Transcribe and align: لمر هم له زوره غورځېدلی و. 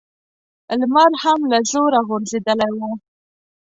لمر 0.79 1.11
هم 1.23 1.39
له 1.51 1.59
زوره 1.71 1.99
غورځېدلی 2.07 2.69
و. 2.77 2.79